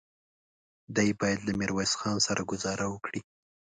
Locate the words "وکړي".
2.89-3.19